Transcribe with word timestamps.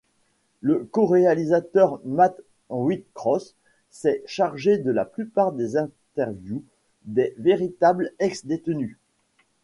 Le 0.61 0.83
coréalisateur 0.89 2.01
Mat 2.05 2.35
Whitecross 2.71 3.53
s'est 3.91 4.23
chargé 4.25 4.79
de 4.79 4.89
la 4.91 5.05
plupart 5.05 5.51
des 5.51 5.77
interviews 5.77 6.63
des 7.03 7.35
véritables 7.37 8.11
ex-détenus. 8.17 8.97